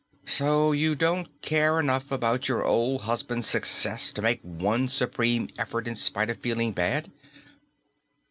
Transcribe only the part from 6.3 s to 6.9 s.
of feeling